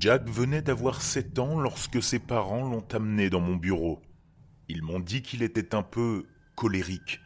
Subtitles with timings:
[0.00, 4.00] Jack venait d'avoir 7 ans lorsque ses parents l'ont amené dans mon bureau.
[4.66, 6.24] Ils m'ont dit qu'il était un peu
[6.56, 7.20] colérique.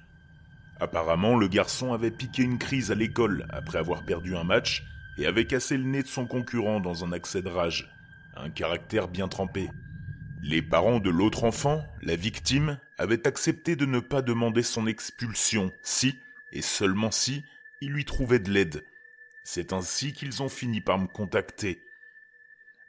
[0.80, 4.82] Apparemment, le garçon avait piqué une crise à l'école après avoir perdu un match
[5.18, 7.88] et avait cassé le nez de son concurrent dans un accès de rage,
[8.35, 9.71] un caractère bien trempé.
[10.42, 15.71] Les parents de l'autre enfant, la victime, avaient accepté de ne pas demander son expulsion
[15.85, 16.18] si,
[16.50, 17.45] et seulement si,
[17.80, 18.84] il lui trouvait de l'aide.
[19.45, 21.80] C'est ainsi qu'ils ont fini par me contacter.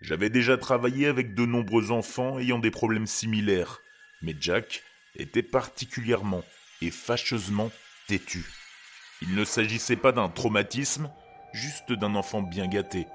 [0.05, 3.81] J'avais déjà travaillé avec de nombreux enfants ayant des problèmes similaires,
[4.21, 4.83] mais Jack
[5.15, 6.43] était particulièrement
[6.83, 7.71] et fâcheusement
[8.07, 8.45] têtu.
[9.23, 11.09] Il ne s'agissait pas d'un traumatisme,
[11.53, 13.07] juste d'un enfant bien gâté.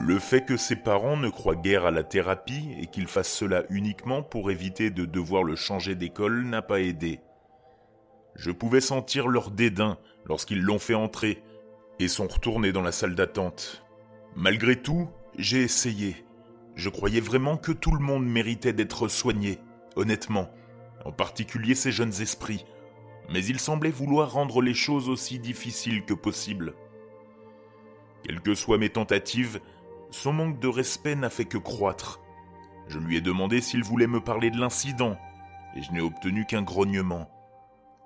[0.00, 3.64] Le fait que ses parents ne croient guère à la thérapie et qu'ils fassent cela
[3.68, 7.18] uniquement pour éviter de devoir le changer d'école n'a pas aidé.
[8.36, 11.42] Je pouvais sentir leur dédain lorsqu'ils l'ont fait entrer
[11.98, 13.84] et sont retournés dans la salle d'attente.
[14.36, 16.24] Malgré tout, j'ai essayé.
[16.74, 19.58] Je croyais vraiment que tout le monde méritait d'être soigné,
[19.96, 20.50] honnêtement,
[21.04, 22.64] en particulier ces jeunes esprits,
[23.30, 26.74] mais ils semblaient vouloir rendre les choses aussi difficiles que possible.
[28.22, 29.60] Quelles que soient mes tentatives,
[30.10, 32.20] son manque de respect n'a fait que croître.
[32.88, 35.16] Je lui ai demandé s'il voulait me parler de l'incident,
[35.76, 37.30] et je n'ai obtenu qu'un grognement.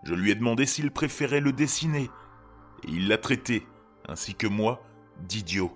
[0.03, 2.11] Je lui ai demandé s'il préférait le dessiner,
[2.85, 3.67] et il l'a traité,
[4.07, 4.83] ainsi que moi,
[5.21, 5.73] d'idiot.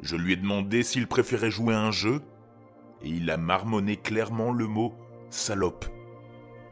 [0.00, 2.22] Je lui ai demandé s'il préférait jouer à un jeu,
[3.02, 4.94] et il a marmonné clairement le mot
[5.30, 5.86] salope.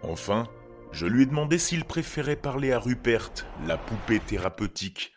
[0.03, 0.49] Enfin,
[0.93, 3.31] je lui ai demandé s'il préférait parler à Rupert,
[3.67, 5.13] la poupée thérapeutique.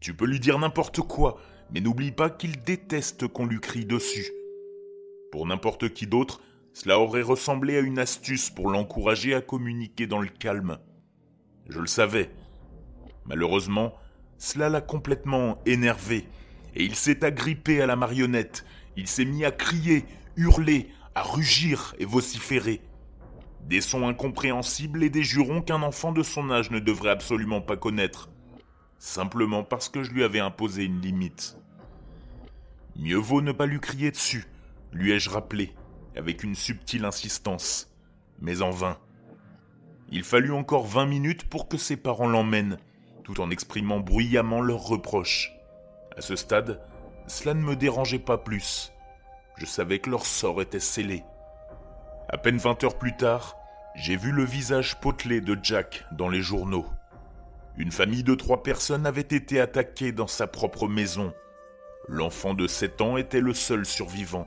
[0.00, 1.38] Tu peux lui dire n'importe quoi,
[1.70, 4.30] mais n'oublie pas qu'il déteste qu'on lui crie dessus.
[5.32, 6.40] Pour n'importe qui d'autre,
[6.72, 10.78] cela aurait ressemblé à une astuce pour l'encourager à communiquer dans le calme.
[11.68, 12.30] Je le savais.
[13.24, 13.94] Malheureusement,
[14.36, 16.28] cela l'a complètement énervé,
[16.74, 18.64] et il s'est agrippé à la marionnette.
[18.96, 20.04] Il s'est mis à crier,
[20.36, 22.80] hurler, à rugir et vociférer.
[23.68, 27.76] Des sons incompréhensibles et des jurons qu'un enfant de son âge ne devrait absolument pas
[27.76, 28.30] connaître,
[28.98, 31.56] simplement parce que je lui avais imposé une limite.
[32.96, 34.44] Mieux vaut ne pas lui crier dessus,
[34.92, 35.72] lui ai-je rappelé,
[36.16, 37.90] avec une subtile insistance,
[38.40, 38.98] mais en vain.
[40.10, 42.78] Il fallut encore vingt minutes pour que ses parents l'emmènent,
[43.24, 45.52] tout en exprimant bruyamment leurs reproches.
[46.16, 46.80] À ce stade,
[47.26, 48.92] cela ne me dérangeait pas plus.
[49.56, 51.24] Je savais que leur sort était scellé.
[52.28, 53.56] À peine vingt heures plus tard,
[53.94, 56.86] j'ai vu le visage potelé de Jack dans les journaux.
[57.76, 61.32] Une famille de trois personnes avait été attaquée dans sa propre maison.
[62.08, 64.46] L'enfant de sept ans était le seul survivant.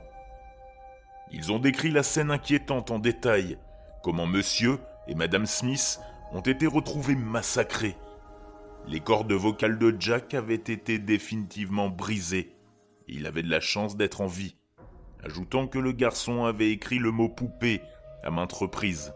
[1.30, 3.58] Ils ont décrit la scène inquiétante en détail,
[4.02, 6.00] comment monsieur et madame Smith
[6.32, 7.96] ont été retrouvés massacrés.
[8.88, 12.56] Les cordes vocales de Jack avaient été définitivement brisées.
[13.06, 14.58] Il avait de la chance d'être en vie
[15.24, 17.82] ajoutant que le garçon avait écrit le mot poupée
[18.22, 19.14] à maintes reprises,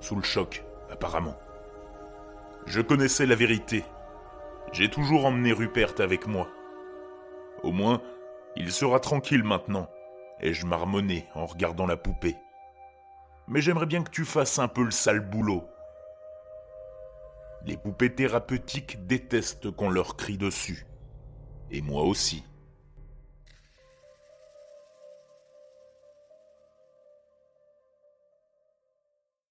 [0.00, 1.36] sous le choc, apparemment.
[2.66, 3.84] Je connaissais la vérité.
[4.72, 6.48] J'ai toujours emmené Rupert avec moi.
[7.62, 8.02] Au moins,
[8.56, 9.88] il sera tranquille maintenant,
[10.40, 12.36] ai-je marmonné en regardant la poupée.
[13.46, 15.64] Mais j'aimerais bien que tu fasses un peu le sale boulot.
[17.66, 20.86] Les poupées thérapeutiques détestent qu'on leur crie dessus.
[21.70, 22.44] Et moi aussi.